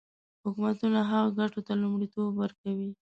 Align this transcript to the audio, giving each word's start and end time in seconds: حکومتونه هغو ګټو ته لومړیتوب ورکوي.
حکومتونه 0.45 0.99
هغو 1.11 1.29
ګټو 1.39 1.59
ته 1.67 1.73
لومړیتوب 1.81 2.29
ورکوي. 2.37 2.91